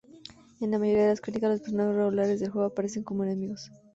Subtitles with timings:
[0.59, 3.69] En la mayoría de las crónicas los personajes regulares del juego aparecen como enemigos.